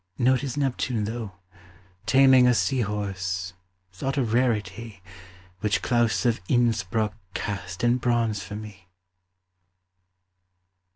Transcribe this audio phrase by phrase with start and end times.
[0.17, 1.33] Notice Neptune, though,
[2.07, 3.53] Taming a sea horse,
[3.91, 4.99] thought a rarity,
[5.59, 8.87] Which Claus of Innsbruck cast in bronze for me!